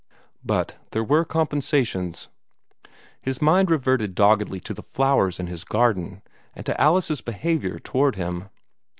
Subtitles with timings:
[0.43, 2.29] But there were compensations.
[3.21, 6.23] His mind reverted doggedly to the flowers in his garden,
[6.55, 8.49] and to Alice's behavior toward him.